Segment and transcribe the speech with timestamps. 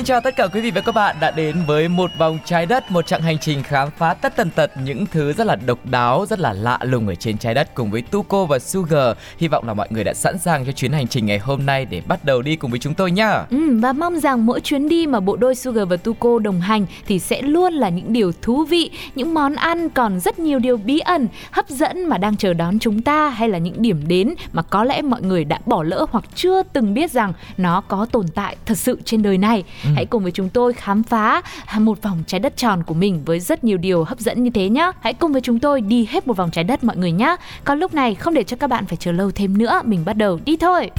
[0.00, 2.66] Xin chào tất cả quý vị và các bạn đã đến với một vòng trái
[2.66, 5.86] đất, một chặng hành trình khám phá tất tần tật những thứ rất là độc
[5.86, 9.16] đáo, rất là lạ lùng ở trên trái đất cùng với Tuko và Sugar.
[9.38, 11.84] Hy vọng là mọi người đã sẵn sàng cho chuyến hành trình ngày hôm nay
[11.84, 13.44] để bắt đầu đi cùng với chúng tôi nhá.
[13.50, 16.86] Ừ, và mong rằng mỗi chuyến đi mà bộ đôi Sugar và Tuko đồng hành
[17.06, 20.76] thì sẽ luôn là những điều thú vị, những món ăn còn rất nhiều điều
[20.76, 24.34] bí ẩn, hấp dẫn mà đang chờ đón chúng ta hay là những điểm đến
[24.52, 28.06] mà có lẽ mọi người đã bỏ lỡ hoặc chưa từng biết rằng nó có
[28.12, 29.64] tồn tại thật sự trên đời này.
[29.84, 29.89] Ừ.
[29.90, 29.94] Ừ.
[29.94, 31.42] Hãy cùng với chúng tôi khám phá
[31.78, 34.68] một vòng trái đất tròn của mình với rất nhiều điều hấp dẫn như thế
[34.68, 34.90] nhé.
[35.00, 37.36] Hãy cùng với chúng tôi đi hết một vòng trái đất mọi người nhé.
[37.64, 40.12] Còn lúc này không để cho các bạn phải chờ lâu thêm nữa, mình bắt
[40.12, 40.90] đầu đi thôi.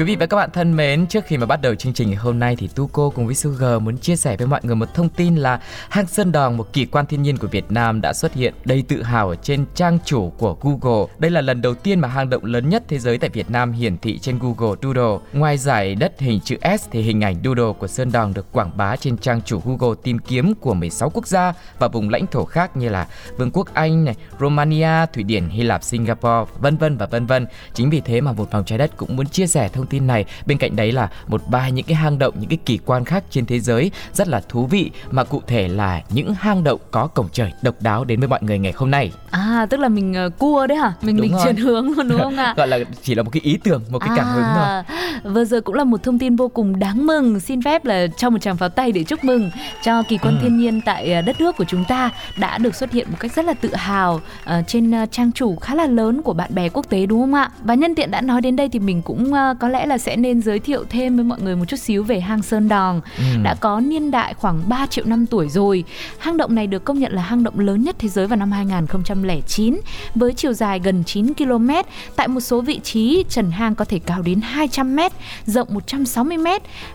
[0.00, 2.16] Quý vị và các bạn thân mến, trước khi mà bắt đầu chương trình ngày
[2.16, 5.08] hôm nay thì Tuco cùng với Sugar muốn chia sẻ với mọi người một thông
[5.08, 8.34] tin là hang Sơn Đòn, một kỳ quan thiên nhiên của Việt Nam đã xuất
[8.34, 11.06] hiện đầy tự hào ở trên trang chủ của Google.
[11.18, 13.72] Đây là lần đầu tiên mà hang động lớn nhất thế giới tại Việt Nam
[13.72, 15.26] hiển thị trên Google Doodle.
[15.32, 18.70] Ngoài giải đất hình chữ S thì hình ảnh Doodle của Sơn Đòn được quảng
[18.76, 22.44] bá trên trang chủ Google tìm kiếm của 16 quốc gia và vùng lãnh thổ
[22.44, 26.96] khác như là Vương quốc Anh này, Romania, Thụy Điển, Hy Lạp, Singapore, vân vân
[26.96, 27.46] và vân vân.
[27.74, 30.24] Chính vì thế mà một vòng trái đất cũng muốn chia sẻ thông tin này.
[30.46, 33.24] Bên cạnh đấy là một vài những cái hang động, những cái kỳ quan khác
[33.30, 37.06] trên thế giới rất là thú vị mà cụ thể là những hang động có
[37.06, 39.12] cổng trời độc đáo đến với mọi người ngày hôm nay.
[39.30, 40.92] À, tức là mình uh, cua đấy hả?
[41.02, 41.40] Mình Đúng mình rồi.
[41.44, 42.54] chuyển hướng luôn đúng không ạ?
[42.56, 44.64] Gọi là chỉ là một cái ý tưởng, một cái cảm hứng thôi.
[44.64, 44.84] À,
[45.24, 48.30] vừa rồi cũng là một thông tin vô cùng đáng mừng xin phép là cho
[48.30, 49.50] một tràng pháo tay để chúc mừng
[49.82, 50.42] cho kỳ quan Ừ.
[50.42, 53.32] thiên nhiên tại à, đất nước của chúng ta đã được xuất hiện một cách
[53.32, 56.68] rất là tự hào à, trên à, trang chủ khá là lớn của bạn bè
[56.68, 59.32] quốc tế đúng không ạ và nhân tiện đã nói đến đây thì mình cũng
[59.34, 62.04] à, có lẽ là sẽ nên giới thiệu thêm với mọi người một chút xíu
[62.04, 63.24] về hang Sơn Đòn Ừ.
[63.42, 65.84] đã có niên đại khoảng 3 triệu năm tuổi rồi.
[66.18, 68.52] Hang động này được công nhận là hang động lớn nhất thế giới vào năm
[68.52, 69.80] 2009
[70.14, 71.70] với chiều dài gần 9 km.
[72.16, 75.00] Tại một số vị trí, trần hang có thể cao đến 200 m,
[75.46, 76.46] rộng 160 m.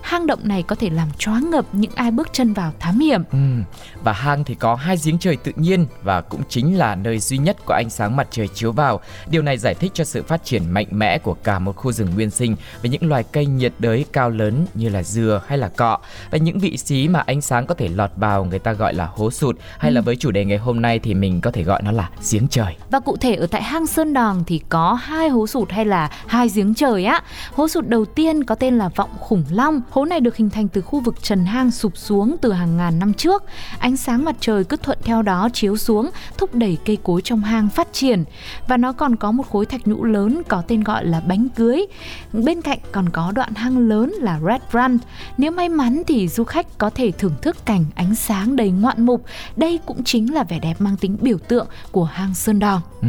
[0.02, 3.22] Hang động này có thể làm choáng ngợp những ai bước chân vào thám hiểm.
[3.32, 3.38] Ừ.
[4.04, 7.38] Và hang thì có hai giếng trời tự nhiên và cũng chính là nơi duy
[7.38, 9.00] nhất có ánh sáng mặt trời chiếu vào.
[9.30, 12.08] Điều này giải thích cho sự phát triển mạnh mẽ của cả một khu rừng
[12.14, 15.68] nguyên sinh với những loài cây nhiệt đới cao lớn như là dừa hay là
[15.68, 15.98] cọ.
[16.30, 19.08] Và những vị trí mà ánh sáng có thể lọt vào người ta gọi là
[19.14, 21.82] hố sụt hay là với chủ đề ngày hôm nay thì mình có thể gọi
[21.82, 22.76] nó là giếng trời.
[22.90, 26.10] Và cụ thể ở tại hang Sơn Đòn thì có hai hố sụt hay là
[26.26, 27.22] hai giếng trời á.
[27.52, 29.80] Hố sụt đầu tiên có tên là Vọng Khủng Long.
[29.90, 32.98] Hố này được hình thành từ khu vực trần hang sụp xuống từ hàng ngàn
[32.98, 33.44] năm trước.
[33.78, 37.40] Ánh sáng mặt trời cứ thuận theo đó chiếu xuống, thúc đẩy cây cối trong
[37.40, 38.24] hang phát triển.
[38.68, 41.86] Và nó còn có một khối thạch nhũ lớn có tên gọi là bánh cưới.
[42.32, 44.98] Bên cạnh còn có đoạn hang lớn là Red Run.
[45.38, 49.06] Nếu may mắn thì du khách có thể thưởng thức cảnh ánh sáng đầy ngoạn
[49.06, 49.24] mục.
[49.56, 52.80] Đây cũng chính là vẻ đẹp mang tính biểu tượng của hang Sơn Đòn.
[53.02, 53.08] Ừ.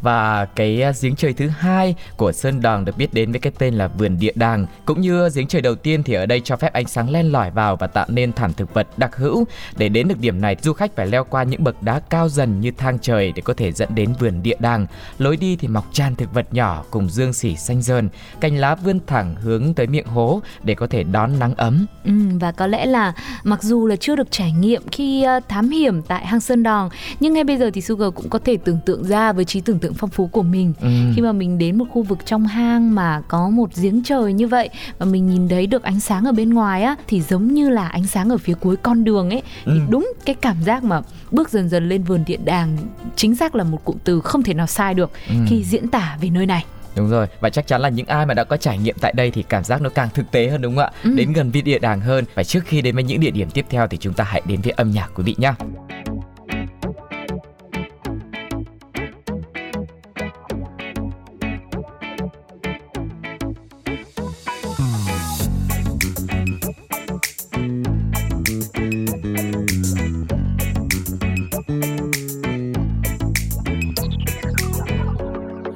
[0.00, 3.74] Và cái giếng trời thứ hai của Sơn Đòn được biết đến với cái tên
[3.74, 4.66] là vườn địa đàng.
[4.84, 7.50] Cũng như giếng trời đầu tiên thì ở đây cho phép ánh sáng len lỏi
[7.50, 9.44] vào và tạo nên thảm thực vật đặc hữu.
[9.76, 12.60] Để đến được điểm này, du khách phải leo qua những bậc đá cao dần
[12.60, 14.86] như thang trời để có thể dẫn đến vườn địa đàng.
[15.18, 18.08] Lối đi thì mọc tràn thực vật nhỏ cùng dương xỉ xanh dơn,
[18.40, 21.86] cành lá vươn thẳng hướng tới miệng hố để có thể đón nắng ấm.
[22.04, 23.12] Ừ, và có lẽ là
[23.44, 26.88] mặc dù là chưa được trải nghiệm khi ờ, thám hiểm tại hang Sơn Đòn
[27.20, 29.78] nhưng ngay bây giờ thì Sugar cũng có thể tưởng tượng ra với trí tưởng
[29.78, 30.88] tượng phong phú của mình Ừ.
[31.16, 34.46] khi mà mình đến một khu vực trong hang mà có một giếng trời như
[34.48, 34.68] vậy
[34.98, 37.88] và mình nhìn thấy được ánh sáng ở bên ngoài á thì giống như là
[37.88, 39.78] ánh sáng ở phía cuối con đường ấy thì Ừ.
[39.90, 42.76] đúng cái cảm giác mà bước dần dần lên vườn điện đàng
[43.16, 45.34] chính xác là một cụm từ không thể nào sai được Ừ.
[45.46, 46.64] khi diễn tả về nơi này
[46.96, 49.30] Đúng rồi, và chắc chắn là những ai mà đã có trải nghiệm tại đây
[49.30, 50.90] thì cảm giác nó càng thực tế hơn đúng không ạ?
[51.04, 51.10] Ừ.
[51.16, 52.24] Đến gần với địa đàng hơn.
[52.34, 54.60] Và trước khi đến với những địa điểm tiếp theo thì chúng ta hãy đến
[54.60, 55.52] với âm nhạc quý vị nhé.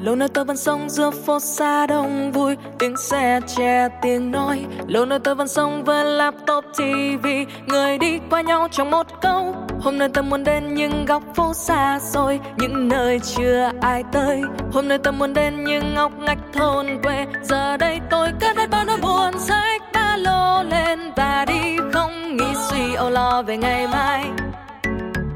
[0.07, 4.67] Lâu nơi tôi vẫn sống giữa phố xa đông vui, tiếng xe che, tiếng nói.
[4.87, 7.27] Lâu nơi tôi vẫn sống với laptop tv
[7.67, 9.55] người đi qua nhau trong một câu.
[9.81, 14.43] Hôm nay tôi muốn đến những góc phố xa xôi, những nơi chưa ai tới.
[14.73, 18.71] Hôm nay tôi muốn đến những ngóc ngách thôn quê, giờ đây tôi cất hết
[18.71, 23.57] bao nỗi buồn sách ba lô lên và đi không nghĩ suy âu lo về
[23.57, 24.25] ngày mai.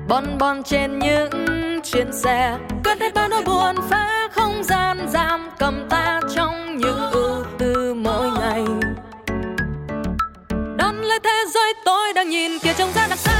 [0.09, 1.31] Bon bon trên những
[1.85, 4.20] chuyến xe cất hết bao nỗi buồn phá
[4.61, 8.65] không gian giam cầm ta trong những ưu tư mỗi ngày.
[10.77, 13.40] Đón lấy thế giới tôi đang nhìn kia trông ra đằng xa xa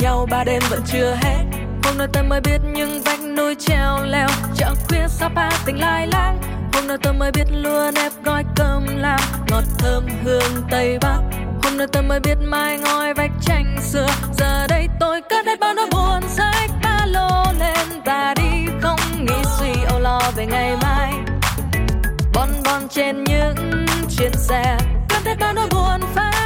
[0.00, 1.44] Nhau, ba đêm vẫn chưa hết.
[1.82, 6.06] Hôm nay tôi mới biết những vách núi treo leo, Chợ khuya Sapa tình lai
[6.06, 6.38] lang.
[6.72, 11.20] Hôm nay tôi mới biết luôn nếp gói cơm lam, Ngọt thơm hương Tây Bắc.
[11.62, 14.06] Hôm nay tôi mới biết mai ngói vách tranh xưa.
[14.32, 19.00] Giờ đây tôi cất hết bao nỗi buồn sách ba lô lên và đi Không
[19.18, 21.12] nghĩ suy âu lo về ngày mai.
[22.34, 23.86] Bon bon trên những
[24.18, 24.78] chuyến xe,
[25.08, 26.37] cất hết bao nỗi buồn phá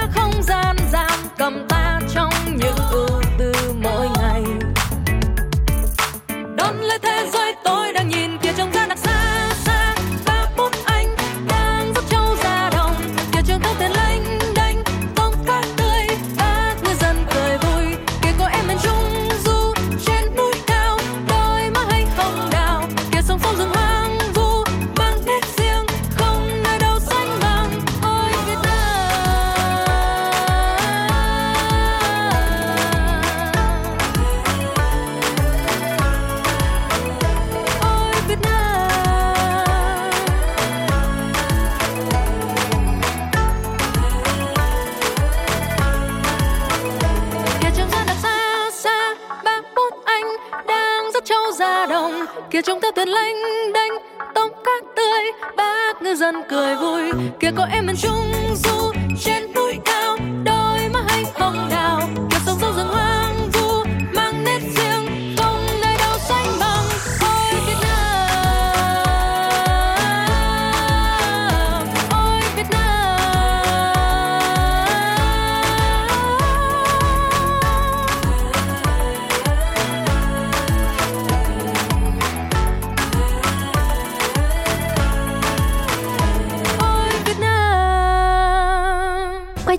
[52.50, 53.36] kia trông ta tuyệt lênh
[53.72, 53.92] đênh
[54.34, 57.02] tông cát tươi, bác ngư dân cười vui.
[57.40, 58.32] Kia có em miền trung
[58.64, 58.91] du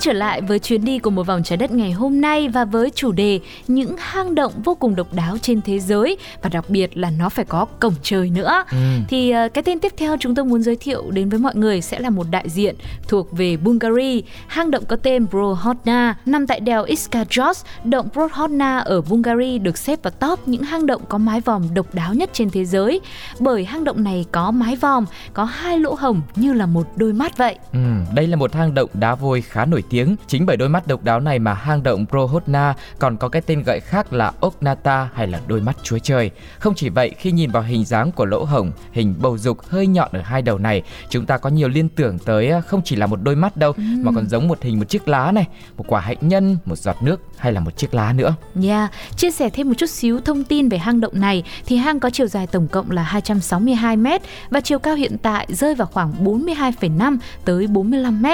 [0.04, 2.90] trở lại với chuyến đi của một vòng trái đất ngày hôm nay và với
[2.96, 6.98] chủ đề những hang động vô cùng độc đáo trên thế giới và đặc biệt
[6.98, 8.64] là nó phải có cổng trời nữa.
[8.72, 8.78] Ừ.
[9.08, 11.82] Thì ờ, cái tên tiếp theo chúng tôi muốn giới thiệu đến với mọi người
[11.82, 12.76] sẽ là một đại diện
[13.08, 14.22] thuộc về Bulgaria.
[14.48, 17.64] Hang động có tên Brohodna nằm tại đèo Iskajos.
[17.84, 21.96] Động Brohodna ở Bulgaria được xếp vào top những hang động có mái vòm độc
[21.96, 23.02] đáo nhất trên thế giới.
[23.40, 27.14] Bởi hang động này có mái vòm, có hai lỗ hổng như là một đôi
[27.14, 27.56] mắt vậy.
[27.74, 27.80] Ừ,
[28.14, 29.93] đây là một hang động đá vôi khá nổi tiếng.
[30.28, 33.64] Chính bởi đôi mắt độc đáo này mà hang động Prohodna còn có cái tên
[33.64, 36.32] gọi khác là Oknata hay là đôi mắt chúa trời.
[36.60, 39.88] Không chỉ vậy, khi nhìn vào hình dáng của lỗ hổng, hình bầu dục hơi
[39.88, 42.96] nhọn ở hai đầu này, chúng ta có nhiều liên tưởng tới à, không chỉ
[42.96, 45.48] là một đôi mắt đâu, mà còn giống một hình một chiếc lá này,
[45.78, 48.36] một quả hạnh nhân, một giọt nước hay là một chiếc lá nữa.
[48.64, 52.00] Yeah, chia sẻ thêm một chút xíu thông tin về hang động này thì hang
[52.00, 54.08] có chiều dài tổng cộng là 262 m
[54.50, 58.26] và chiều cao hiện tại rơi vào khoảng 42,5 tới 45 m.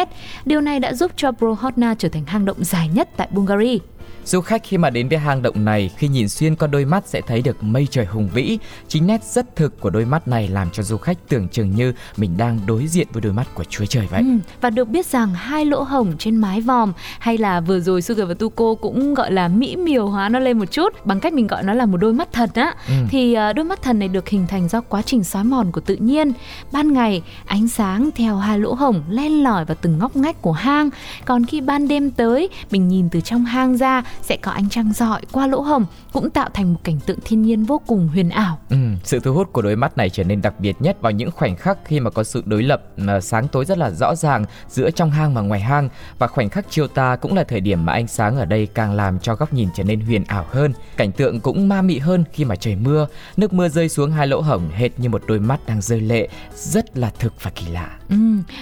[0.45, 3.77] Điều này đã giúp cho Brohodna trở thành hang động dài nhất tại Bulgaria.
[4.25, 7.03] Du khách khi mà đến với hang động này, khi nhìn xuyên qua đôi mắt
[7.07, 8.59] sẽ thấy được mây trời hùng vĩ.
[8.87, 11.93] Chính nét rất thực của đôi mắt này làm cho du khách tưởng chừng như
[12.17, 14.21] mình đang đối diện với đôi mắt của Chúa Trời vậy.
[14.21, 18.01] Ừ, và được biết rằng hai lỗ hổng trên mái vòm hay là vừa rồi
[18.01, 21.33] Sugar và Tuko cũng gọi là mỹ miều hóa nó lên một chút bằng cách
[21.33, 22.75] mình gọi nó là một đôi mắt thần á.
[22.87, 22.93] Ừ.
[23.09, 25.81] Thì à, đôi mắt thần này được hình thành do quá trình xói mòn của
[25.81, 26.31] tự nhiên.
[26.71, 30.51] Ban ngày ánh sáng theo hai lỗ hổng len lỏi vào từng ngóc ngách của
[30.51, 30.89] hang,
[31.25, 34.93] còn khi ban đêm tới mình nhìn từ trong hang ra sẽ có ánh trăng
[34.93, 38.29] rọi qua lỗ hồng cũng tạo thành một cảnh tượng thiên nhiên vô cùng huyền
[38.29, 38.59] ảo.
[38.69, 41.31] Ừ, sự thu hút của đôi mắt này trở nên đặc biệt nhất vào những
[41.31, 42.83] khoảnh khắc khi mà có sự đối lập
[43.21, 46.65] sáng tối rất là rõ ràng giữa trong hang và ngoài hang và khoảnh khắc
[46.69, 49.53] chiều tà cũng là thời điểm mà ánh sáng ở đây càng làm cho góc
[49.53, 50.73] nhìn trở nên huyền ảo hơn.
[50.97, 53.07] Cảnh tượng cũng ma mị hơn khi mà trời mưa,
[53.37, 56.27] nước mưa rơi xuống hai lỗ hổng hệt như một đôi mắt đang rơi lệ,
[56.55, 57.89] rất là thực và kỳ lạ.
[58.09, 58.15] Ừ,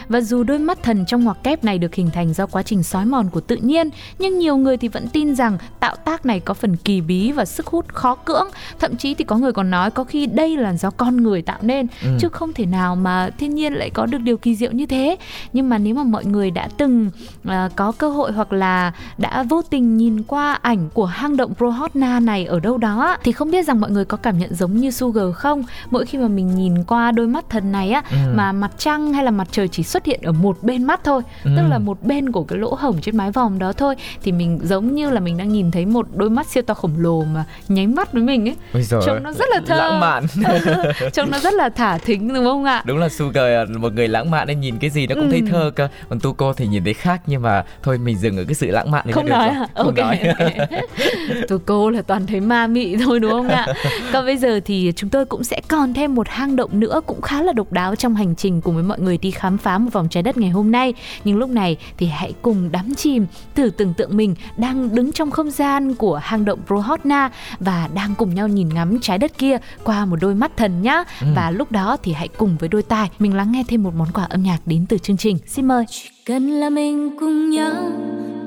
[0.09, 2.83] và dù đôi mắt thần trong ngoặc kép này được hình thành do quá trình
[2.83, 6.39] sói mòn của tự nhiên, nhưng nhiều người thì vẫn tin rằng tạo tác này
[6.39, 8.47] có phần kỳ bí và sức hút khó cưỡng.
[8.79, 11.59] Thậm chí thì có người còn nói có khi đây là do con người tạo
[11.61, 12.17] nên, ừ.
[12.19, 15.15] chứ không thể nào mà thiên nhiên lại có được điều kỳ diệu như thế.
[15.53, 17.11] Nhưng mà nếu mà mọi người đã từng
[17.47, 21.53] uh, có cơ hội hoặc là đã vô tình nhìn qua ảnh của hang động
[21.55, 24.77] Prohotna này ở đâu đó thì không biết rằng mọi người có cảm nhận giống
[24.77, 25.63] như Sugar không?
[25.91, 28.17] Mỗi khi mà mình nhìn qua đôi mắt thần này á ừ.
[28.35, 31.21] mà mặt trăng hay là mặt trời chỉ xuất hiện ở một bên mắt thôi
[31.43, 31.51] ừ.
[31.57, 34.59] tức là một bên của cái lỗ hổng trên mái vòm đó thôi thì mình
[34.63, 37.45] giống như là mình đang nhìn thấy một đôi mắt siêu to khổng lồ mà
[37.67, 40.25] nháy mắt với mình ấy Ôi trông nó rất là thơ lãng mạn
[41.13, 44.31] trông nó rất là thả thính đúng không ạ đúng là Sugar một người lãng
[44.31, 45.31] mạn nên nhìn cái gì nó cũng ừ.
[45.31, 48.43] thấy thơ cơ còn Tuko thì nhìn thấy khác nhưng mà thôi mình dừng ở
[48.43, 49.53] cái sự lãng mạn này không được nói rồi.
[49.55, 49.67] Hả?
[49.75, 50.33] không okay.
[50.39, 50.67] nói
[51.47, 53.67] Tuko là toàn thấy ma mị thôi đúng không ạ
[54.13, 57.21] còn bây giờ thì chúng tôi cũng sẽ còn thêm một hang động nữa cũng
[57.21, 59.93] khá là độc đáo trong hành trình cùng với mọi người đi khám phá một
[59.93, 60.93] vòng trái đất ngày hôm nay
[61.23, 65.31] nhưng lúc này thì hãy cùng đắm chìm thử tưởng tượng mình đang đứng trong
[65.31, 69.57] không gian của hang động Prohotna và đang cùng nhau nhìn ngắm trái đất kia
[69.83, 71.03] qua một đôi mắt thần nhá.
[71.21, 71.27] Ừ.
[71.35, 74.07] và lúc đó thì hãy cùng với đôi tai mình lắng nghe thêm một món
[74.13, 75.37] quà âm nhạc đến từ chương trình.
[75.47, 75.85] Xin mời.
[75.89, 77.91] Chỉ cần là mình cùng nhau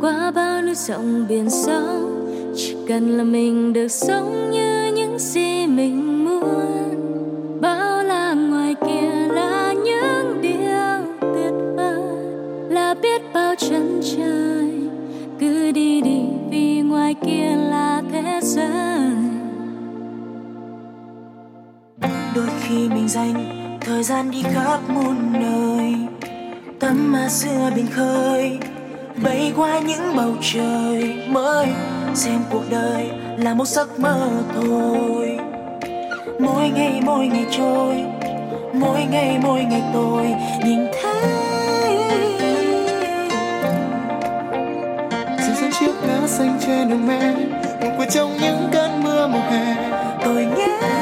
[0.00, 2.11] qua bao núi sông biển sâu
[2.57, 7.61] chỉ cần là mình được sống như những gì mình muốn.
[7.61, 12.03] Bao la ngoài kia là những điều tuyệt vời
[12.69, 14.50] là biết bao chân trời
[17.31, 18.67] kia là thế giới.
[22.35, 23.35] Đôi khi mình dành
[23.81, 25.95] thời gian đi khắp muôn nơi,
[26.81, 28.59] tắm mà xưa biển khơi,
[29.25, 31.67] bay qua những bầu trời mới,
[32.15, 35.39] xem cuộc đời là một giấc mơ thôi.
[36.41, 38.05] Mỗi ngày mỗi ngày trôi,
[38.75, 40.27] mỗi ngày mỗi ngày tôi
[40.65, 41.00] nhìn thấy
[46.40, 47.32] xanh trên đường mẹ
[47.80, 49.75] ngủ quên trong những cơn mưa mùa hè.
[50.25, 51.00] Tôi nghe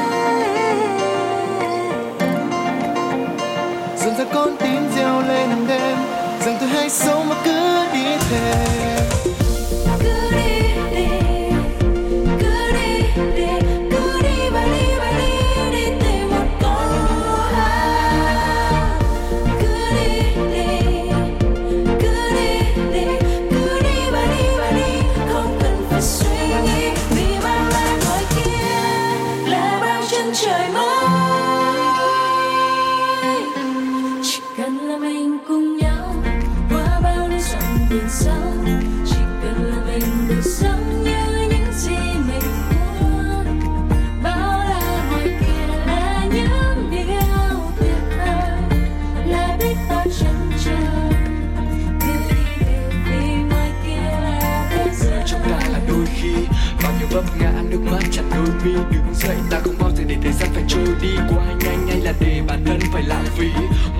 [57.11, 60.15] Vâng, vấp ngã nước mắt chặt đôi mi, đứng dậy, ta không bao giờ để
[60.23, 61.15] thời gian phải trôi đi.
[61.29, 63.47] Quá nhanh hay là để bản thân phải lãng phí.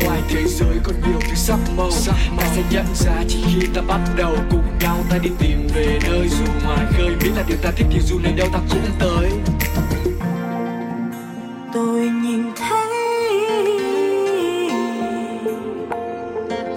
[0.06, 1.89] Ngoài thế giới còn nhiều thứ sắc màu,
[2.38, 4.36] ta sẽ nhận ra chỉ khi ta bắt đầu.
[4.51, 7.10] Cùng nhau ta đi tìm về nơi dù ngoài khơi.
[7.24, 9.32] Biết là điều ta thích thì dù nơi đâu ta cũng tới.
[11.74, 12.89] Tôi nhìn thấy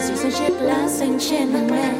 [0.00, 1.92] sự chiếc lá xanh trên hàng me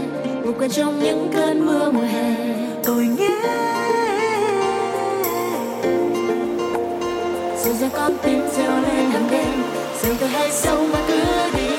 [0.45, 2.37] ngủ quên trong những cơn mưa mùa hè.
[2.85, 3.29] Tôi nghe
[8.03, 9.63] giờ tim reo lên hàng đêm
[10.03, 10.51] rằng tôi hay
[11.57, 11.72] đi.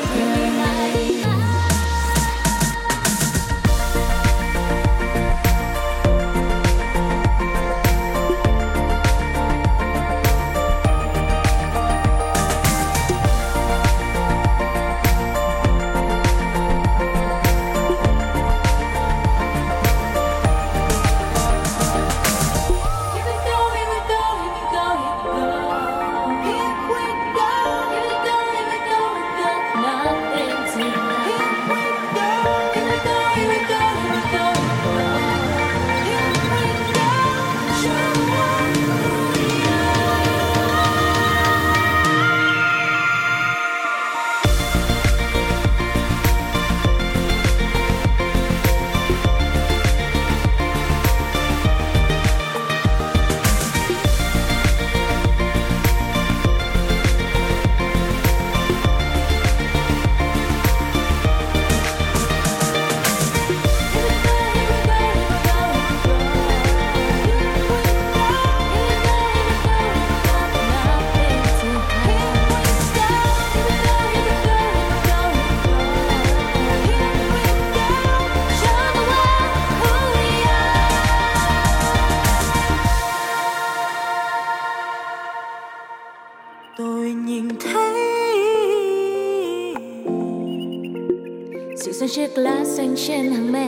[92.96, 93.68] Xanh trên hàng me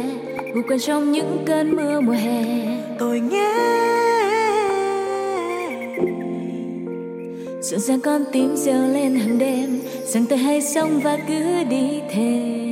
[0.53, 2.44] ngủ quên trong những cơn mưa mùa hè.
[3.00, 3.51] Tôi nghe.
[7.62, 12.01] Rộn ràng con tim reo lên hàng đêm rằng tôi hãy sống và cứ đi
[12.10, 12.64] thêm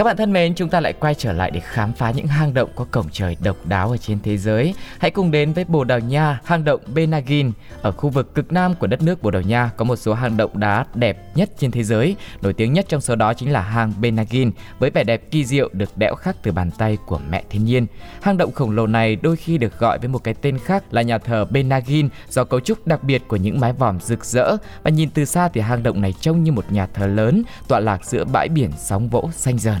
[0.00, 2.54] các bạn thân mến, chúng ta lại quay trở lại để khám phá những hang
[2.54, 4.74] động có cổng trời độc đáo ở trên thế giới.
[4.98, 7.52] Hãy cùng đến với Bồ Đào Nha, hang động Benagin.
[7.82, 10.36] Ở khu vực cực nam của đất nước Bồ Đào Nha có một số hang
[10.36, 12.16] động đá đẹp nhất trên thế giới.
[12.42, 15.68] Nổi tiếng nhất trong số đó chính là hang Benagin với vẻ đẹp kỳ diệu
[15.72, 17.86] được đẽo khắc từ bàn tay của mẹ thiên nhiên.
[18.22, 21.02] Hang động khổng lồ này đôi khi được gọi với một cái tên khác là
[21.02, 24.90] nhà thờ Benagin do cấu trúc đặc biệt của những mái vòm rực rỡ và
[24.90, 28.04] nhìn từ xa thì hang động này trông như một nhà thờ lớn tọa lạc
[28.04, 29.80] giữa bãi biển sóng vỗ xanh dờn.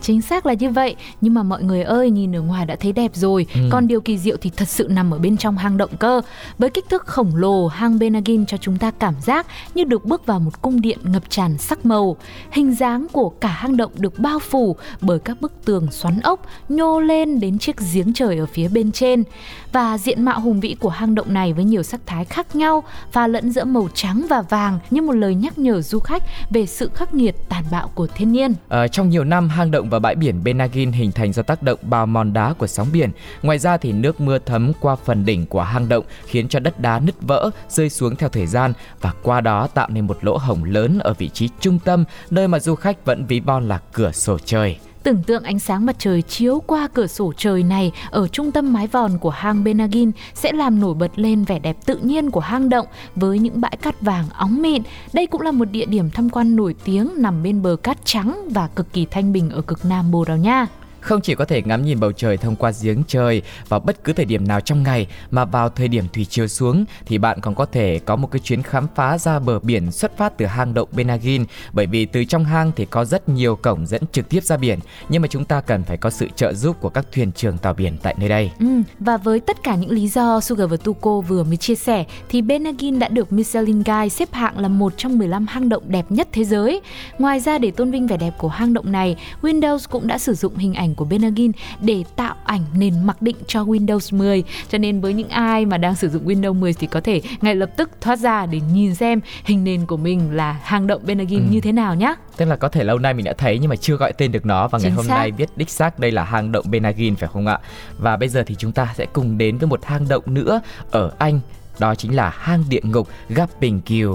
[0.00, 2.92] Chính xác là như vậy, nhưng mà mọi người ơi, nhìn ở ngoài đã thấy
[2.92, 3.60] đẹp rồi, Ừ.
[3.70, 6.20] còn điều kỳ diệu thì thật sự nằm ở bên trong hang động cơ.
[6.58, 10.26] Với kích thước khổng lồ, hang Benagin cho chúng ta cảm giác như được bước
[10.26, 12.16] vào một cung điện ngập tràn sắc màu.
[12.50, 16.40] Hình dáng của cả hang động được bao phủ bởi các bức tường xoắn ốc
[16.68, 19.24] nhô lên đến chiếc giếng trời ở phía bên trên.
[19.72, 22.82] Và diện mạo hùng vĩ của hang động này với nhiều sắc thái khác nhau,
[23.12, 26.66] pha lẫn giữa màu trắng và vàng như một lời nhắc nhở du khách về
[26.66, 28.54] sự khắc nghiệt tàn bạo của thiên nhiên.
[28.68, 31.78] Ờ, trong nhiều năm, hang động và bãi biển Benagin hình thành do tác động
[31.82, 33.10] bào mòn đá của sóng biển.
[33.42, 36.80] Ngoài ra thì nước mưa thấm qua phần đỉnh của hang động khiến cho đất
[36.80, 40.36] đá nứt vỡ, rơi xuống theo thời gian và qua đó tạo nên một lỗ
[40.36, 43.80] hổng lớn ở vị trí trung tâm, nơi mà du khách vẫn ví von là
[43.92, 44.78] cửa sổ trời.
[45.02, 48.72] Tưởng tượng ánh sáng mặt trời chiếu qua cửa sổ trời này ở trung tâm
[48.72, 52.40] mái vòn của hang Benagin sẽ làm nổi bật lên vẻ đẹp tự nhiên của
[52.40, 54.82] hang động với những bãi cát vàng óng mịn.
[55.12, 58.48] Đây cũng là một địa điểm tham quan nổi tiếng nằm bên bờ cát trắng
[58.50, 60.66] và cực kỳ thanh bình ở cực nam Bồ Đào Nha.
[61.00, 64.12] Không chỉ có thể ngắm nhìn bầu trời thông qua giếng trời vào bất cứ
[64.12, 67.54] thời điểm nào trong ngày mà vào thời điểm thủy chiều xuống thì bạn còn
[67.54, 70.74] có thể có một cái chuyến khám phá ra bờ biển xuất phát từ hang
[70.74, 74.44] động Benagin bởi vì từ trong hang thì có rất nhiều cổng dẫn trực tiếp
[74.44, 77.32] ra biển nhưng mà chúng ta cần phải có sự trợ giúp của các thuyền
[77.32, 78.50] trưởng tàu biển tại nơi đây.
[78.58, 78.66] Ừ,
[78.98, 82.42] và với tất cả những lý do Sugar và Tuko vừa mới chia sẻ thì
[82.42, 86.28] Benagin đã được Michelin Guide xếp hạng là một trong 15 hang động đẹp nhất
[86.32, 86.80] thế giới.
[87.18, 90.34] Ngoài ra để tôn vinh vẻ đẹp của hang động này, Windows cũng đã sử
[90.34, 94.44] dụng hình ảnh của Benagin để tạo ảnh nền mặc định cho Windows 10.
[94.68, 97.54] Cho nên với những ai mà đang sử dụng Windows 10 thì có thể ngay
[97.54, 101.38] lập tức thoát ra để nhìn xem hình nền của mình là hang động Benagin
[101.40, 101.44] Ừ.
[101.50, 102.14] như thế nào nhá.
[102.36, 104.46] Tức là có thể lâu nay mình đã thấy nhưng mà chưa gọi tên được
[104.46, 105.14] nó và ngày Chính hôm xác.
[105.14, 107.58] nay biết đích xác đây là hang động Benagin phải không ạ?
[107.98, 111.10] Và bây giờ thì chúng ta sẽ cùng đến với một hang động nữa ở
[111.18, 111.40] Anh
[111.78, 114.08] đó chính là hang địa ngục Gaping Kill.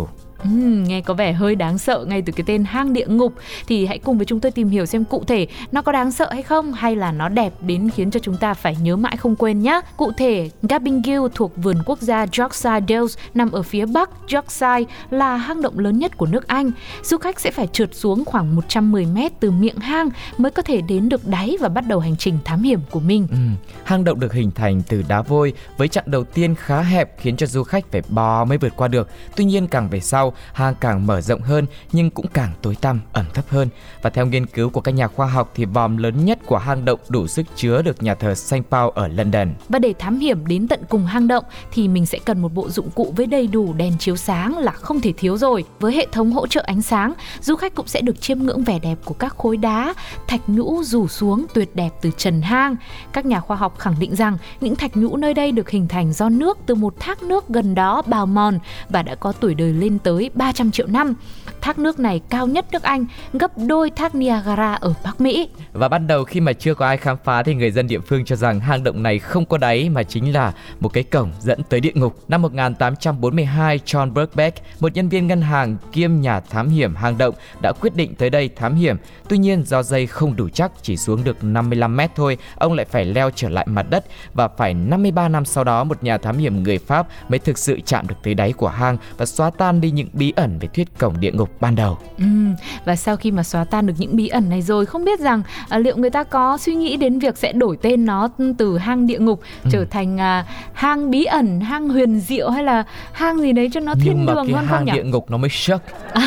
[0.46, 3.34] Uhm, nghe có vẻ hơi đáng sợ ngay từ cái tên hang địa ngục
[3.68, 6.30] thì hãy cùng với chúng tôi tìm hiểu xem cụ thể nó có đáng sợ
[6.32, 9.36] hay không hay là nó đẹp đến khiến cho chúng ta phải nhớ mãi không
[9.36, 9.82] quên nhé.
[9.98, 14.84] Cụ thể, Gabbing hill thuộc vườn quốc gia Yorkshire Dales nằm ở phía bắc Yorkshire
[15.10, 16.72] là hang động lớn nhất của nước Anh.
[17.04, 20.82] Du khách sẽ phải trượt xuống khoảng 110 mét từ miệng hang mới có thể
[20.82, 23.28] đến được đáy và bắt đầu hành trình thám hiểm của mình.
[23.32, 23.38] Ừ,
[23.84, 27.38] hang động được hình thành từ đá vôi với chặng đầu tiên khá hẹp khiến
[27.38, 29.10] cho du khách phải bò mới vượt qua được.
[29.36, 33.02] Tuy nhiên càng về sau, hang càng mở rộng hơn nhưng cũng càng tối tăm,
[33.14, 33.70] ẩm thấp hơn.
[34.02, 36.86] Và theo nghiên cứu của các nhà khoa học thì vòm lớn nhất của hang
[36.86, 38.56] động đủ sức chứa được nhà thờ St.
[38.70, 39.54] Paul ở London.
[39.70, 42.70] Và để thám hiểm đến tận cùng hang động thì mình sẽ cần một bộ
[42.70, 45.64] dụng cụ với đầy đủ đèn chiếu sáng là không thể thiếu rồi.
[45.80, 48.80] Với hệ thống hỗ trợ ánh sáng, du khách cũng sẽ được chiêm ngưỡng vẻ
[48.80, 49.94] đẹp của các khối đá,
[50.28, 52.76] thạch nhũ rủ xuống tuyệt đẹp từ trần hang.
[53.14, 56.14] Các nhà khoa học khẳng định rằng những thạch nhũ nơi đây được hình thành
[56.14, 59.74] do nước từ một thác nước gần đó bào mòn và đã có tuổi đời
[59.74, 61.14] lên tới 300 triệu năm.
[61.62, 65.50] Thác nước này cao nhất nước Anh, gấp đôi thác Niagara ở Bắc Mỹ.
[65.74, 68.26] Và ban đầu khi mà chưa có ai khám phá thì người dân địa phương
[68.26, 71.64] cho rằng hang động này không có đáy mà chính là một cái cổng dẫn
[71.70, 72.24] tới địa ngục.
[72.28, 77.36] Năm 1842, John Birkbeck, một nhân viên ngân hàng kiêm nhà thám hiểm hang động
[77.62, 78.98] đã quyết định tới đây thám hiểm.
[79.30, 82.86] Tuy nhiên do dây không đủ chắc chỉ xuống được 55 mét thôi, ông lại
[82.86, 86.38] phải leo trở lại mặt đất và phải 53 năm sau đó một nhà thám
[86.38, 89.82] hiểm người Pháp mới thực sự chạm được tới đáy của hang và xóa tan
[89.82, 91.98] đi những bí ẩn về thuyết cổng địa ngục ban đầu.
[92.18, 95.20] Ừm, và sau khi mà xóa tan được những bí ẩn này rồi không biết
[95.20, 98.78] rằng à, liệu người ta có suy nghĩ đến việc sẽ đổi tên nó từ
[98.78, 99.70] hang địa ngục Ừ.
[99.74, 103.80] trở thành à, hang bí ẩn, hang huyền diệu hay là hang gì đấy cho
[103.80, 104.92] nó thiên nhưng mà đường cái hơn không hang nhỉ?
[104.92, 106.22] địa ngục nó mới shock Ừ,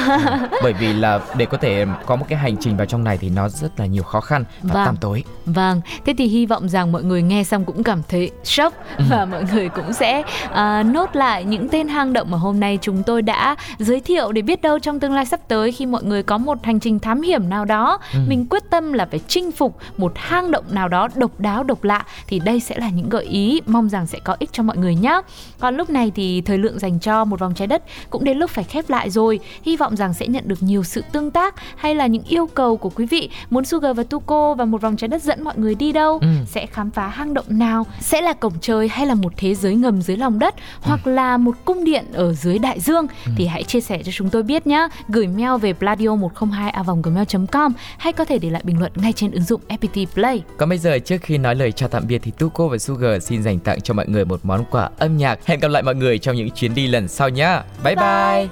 [0.62, 3.28] bởi vì là để có thể có một cái hành trình vào trong này thì
[3.30, 4.86] nó rất là nhiều khó khăn và Vâng.
[4.86, 8.30] tăm tối Vâng, thế thì hy vọng rằng mọi người nghe xong cũng cảm thấy
[8.44, 9.04] sốc Ừ.
[9.10, 12.78] và mọi người cũng sẽ à, nốt lại những tên hang động mà hôm nay
[12.82, 16.02] chúng tôi đã giới thiệu để biết đâu trong tương lai sắp tới khi mọi
[16.02, 18.18] người có một hành trình thám hiểm nào đó ừ.
[18.28, 21.84] mình quyết tâm là phải chinh phục một hang động nào đó độc đáo độc
[21.84, 24.76] lạ thì đây sẽ là những gợi ý mong rằng sẽ có ích cho mọi
[24.76, 25.20] người nhé
[25.58, 28.50] còn lúc này thì thời lượng dành cho một vòng trái đất cũng đến lúc
[28.50, 31.94] phải khép lại rồi hy vọng rằng sẽ nhận được nhiều sự tương tác hay
[31.94, 35.08] là những yêu cầu của quý vị muốn Sugar và Tuko và một vòng trái
[35.08, 36.28] đất dẫn mọi người đi đâu ừ.
[36.46, 39.74] sẽ khám phá hang động nào sẽ là cổng trời hay là một thế giới
[39.74, 40.60] ngầm dưới lòng đất ừ.
[40.82, 43.32] hoặc là một cung điện ở dưới đại dương ừ.
[43.36, 46.82] thì hãy chia sẻ cho chúng tôi biết nhé gửi mail về pladio 102 a
[47.02, 50.42] gmail.com hay có thể để lại bình luận ngay trên ứng dụng FPT Play.
[50.56, 53.42] Còn bây giờ trước khi nói lời chào tạm biệt thì Tuko và Sugar xin
[53.42, 55.46] dành tặng cho mọi người một món quà âm nhạc.
[55.46, 57.60] Hẹn gặp lại mọi người trong những chuyến đi lần sau nhé.
[57.84, 58.48] Bye bye.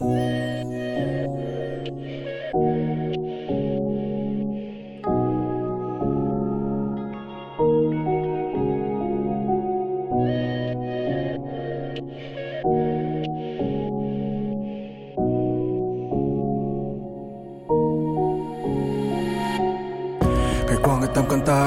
[0.00, 0.49] bye.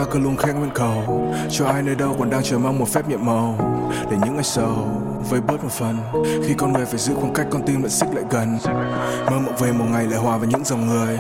[0.04, 1.26] Ta cứ luôn khẽ nguyên cầu.
[1.52, 3.58] Cho ai nơi đâu còn đang chờ mong một phép nhiệm màu.
[4.12, 4.88] Để những ngày sầu
[5.30, 5.98] với bớt một phần.
[6.48, 8.58] Khi con người phải giữ khoảng cách, con tim lại xích lại gần.
[9.32, 11.18] Mơ mộng về một ngày lại hòa với những dòng người.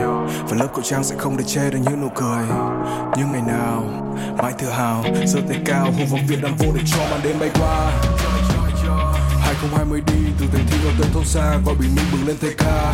[0.50, 2.46] Và lớp khẩu trang sẽ không để che được những nụ cười.
[3.17, 3.84] Nhưng ngày nào,
[4.38, 7.39] mãi tự hào, giơ tay cao hô vọng việt nam vô để cho màn đêm
[7.39, 7.91] bay qua.
[9.71, 12.52] 2020 đi từ thành thị vào tới thôn xa gọi bình minh bừng lên thay
[12.58, 12.93] ca.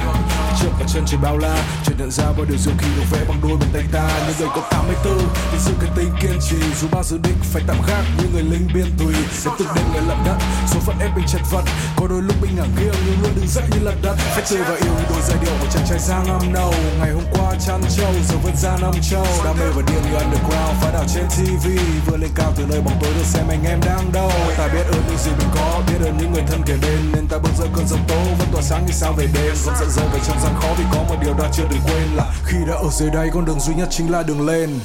[0.60, 1.55] Trước và chân trời bao la
[1.86, 4.10] chợt nhận ra bao điều diệu kỳ được vẽ bằng đôi bàn tay ta.
[4.27, 5.17] Những người có 84
[5.51, 6.58] thì sự cái tính kiên trì.
[6.82, 9.13] Dù bao dự định phải tạm khác như người lính biên tùy.
[9.32, 11.63] Sẽ từng đêm người lận đất, số phận ép mình chật vật.
[11.95, 14.15] Có đôi lúc mình ngả nghiêng nhưng luôn đứng dậy như lật đất.
[14.17, 16.73] Phải tươi và yêu như đôi giai điệu của chàng trai giang năm nâu.
[16.99, 20.17] Ngày hôm qua chăn trâu, giờ vẫn ra năm châu đam mê và điên như
[20.17, 21.65] underground, phá đảo trên tv
[22.05, 24.32] vừa lên cao từ nơi bóng tối, được xem anh em đang đâu.
[24.58, 27.28] Ta biết ơn những gì mình có, biết ơn những người thân kề bên, nên
[27.28, 28.15] ta bước giữa cơn giông tố.
[28.39, 30.67] Vẫn tỏa sáng như sao về đêm, vẫn giận rơi về trong gian khó.
[30.78, 33.45] Vì có một điều ta chưa đừng quên là khi đã ở dưới đây con
[33.45, 34.80] đường duy nhất chính là đường lên.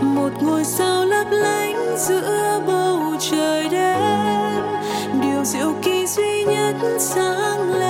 [0.00, 4.00] Một ngôi sao lấp lánh giữa bầu trời đêm.
[5.22, 7.83] Điều diệu kỳ duy nhất sáng lên.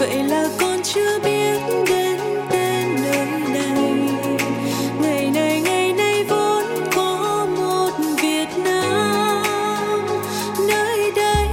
[0.00, 4.08] Vậy là con chưa biết đến tên nơi này.
[5.00, 6.64] Ngày này ngày nay vốn
[6.96, 7.90] có một
[8.22, 10.06] Việt Nam.
[10.68, 11.46] Nơi đây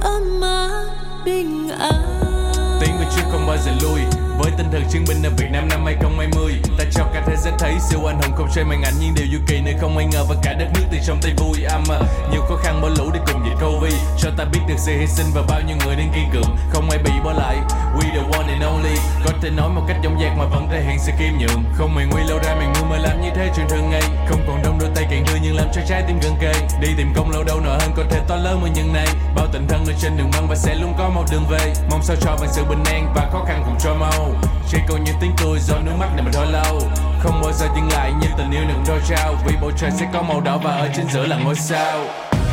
[0.00, 0.84] ấm áp
[1.24, 2.78] bình an.
[2.80, 4.00] Tiếng của chưa không bao giờ lui.
[4.38, 7.52] Với tinh thần chiến binh ở Việt Nam năm 2020 Ta cho cả thế giới
[7.58, 10.06] thấy siêu anh hùng không chơi màn ảnh Nhưng điều du kỳ nơi không ai
[10.06, 11.64] ngờ và cả đất nước từ trong tay vui.
[11.64, 11.98] Âm à,
[12.32, 15.06] Nhiều khó khăn bỏ lũ để cùng dịch Covid Cho ta biết được sự hy
[15.06, 17.56] sinh và bao nhiêu người đang kiên cường Không ai bị bỏ lại
[18.04, 18.96] be the one and only.
[19.24, 21.64] Có thể nói một cách dõng dạc mà vẫn thể hiện sự kiêm nhượng.
[21.74, 24.02] Không mày nguy lâu ra mày mưa mà làm như thế chuyện thường ngày.
[24.28, 26.52] Không còn đông đôi tay càng đưa nhưng làm cho trái tim gần kề.
[26.80, 29.06] Đi tìm công lâu đâu nợ hơn có thể to lớn hơn những này.
[29.36, 31.72] Bao tình thân ở trên đường băng và sẽ luôn có một đường về.
[31.90, 34.30] Mong sao cho bằng sự bình an và khó khăn cùng cho mau.
[34.68, 36.80] Chỉ còn những tiếng cười do nước mắt này mà thôi lâu.
[37.20, 39.34] Không bao giờ dừng lại như tình yêu đừng đôi trao.
[39.46, 41.98] Vì bầu trời sẽ có màu đỏ và ở trên giữa là ngôi sao.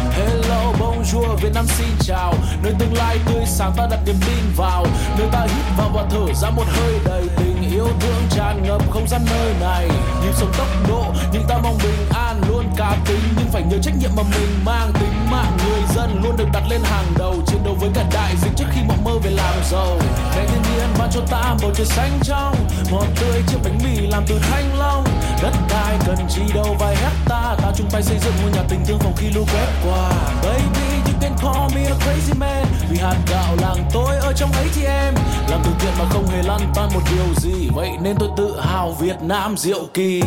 [0.09, 2.33] Hello, bonjour, Việt Nam xin chào.
[2.63, 4.85] Nơi tương lai tươi sáng ta đặt niềm tin vào.
[5.17, 7.50] Nơi ta hít vào và thở ra một hơi đầy tình
[7.81, 9.87] yêu thương tràn ngập không gian nơi này.
[10.23, 13.77] Nhịp sống tốc độ, nhưng ta mong bình an Luôn cá tính, nhưng phải nhớ
[13.81, 17.35] trách nhiệm mà mình mang Tính mạng người dân luôn được đặt lên hàng đầu.
[17.47, 19.97] Chiến đấu với cả đại dịch trước khi mộng mơ về làm giàu.
[20.35, 22.55] Ngày thiên nhiên ban cho ta bầu trời xanh trong
[22.91, 25.03] Ngọt tươi chiếc bánh mì làm từ thanh long.
[25.41, 28.85] Đất đai cần chi đâu vài hecta Ta chung tay xây dựng ngôi nhà tình
[28.85, 30.11] thương phòng khi lũ quét qua.
[30.43, 32.65] Baby you can call me a crazy man.
[32.89, 35.13] Vì hạt gạo làng tôi ở trong ấy thì em
[35.47, 37.70] Làm từ thiện mà không hề lăn tan một điều gì.
[37.75, 40.21] Vậy nên tôi tự hào Việt Nam diệu kỳ.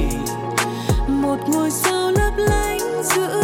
[1.08, 3.43] Một ngôi sao lấp lánh giữa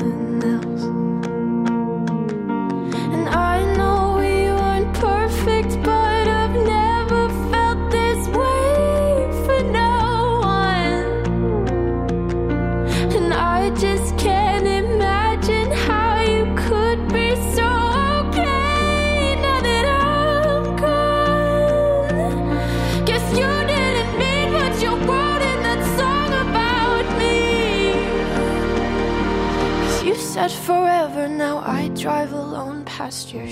[32.01, 33.47] drive alone past your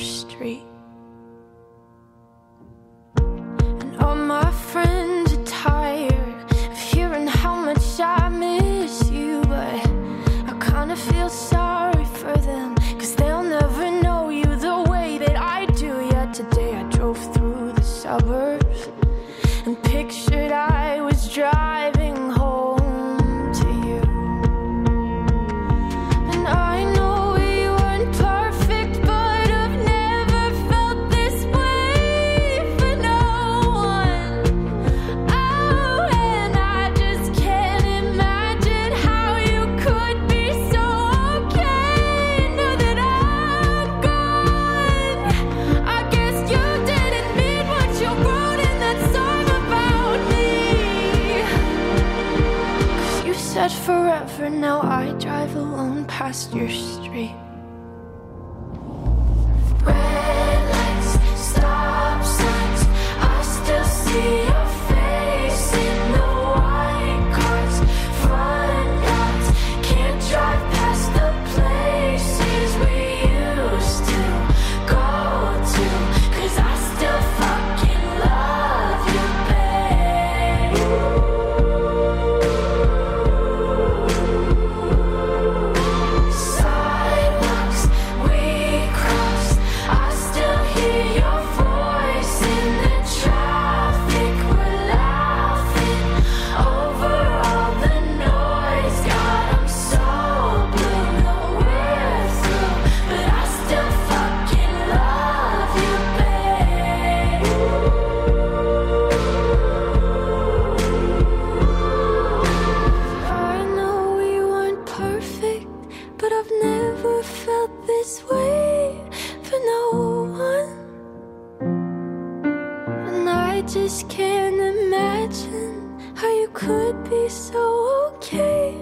[123.60, 127.60] I just can't imagine how you could be so
[128.08, 128.74] okay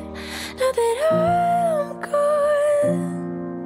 [0.60, 3.64] now that I'm gone.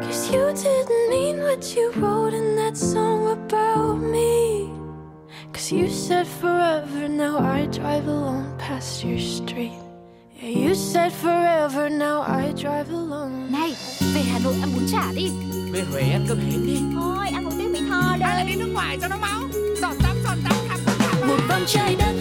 [0.00, 4.70] Cause you didn't mean what you wrote in that song about me.
[5.52, 9.76] Cause you said forever, now I drive alone past your street.
[10.40, 13.52] Yeah, you said forever, now I drive alone.
[13.52, 13.76] Này,
[14.14, 15.30] về Hà Nội ăn bún chả đi
[15.72, 18.46] Về Huế ăn cơm hến đi Thôi, ăn một tiếng Mỹ Tho Hay là đây
[18.46, 19.45] đi nước ngoài cho nó máu
[21.28, 22.15] một vòng trái đất